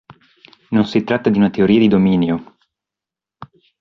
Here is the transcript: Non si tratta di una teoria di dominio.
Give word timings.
Non 0.71 0.83
si 0.85 1.03
tratta 1.03 1.29
di 1.29 1.37
una 1.37 1.51
teoria 1.51 1.77
di 1.77 1.87
dominio. 1.87 2.57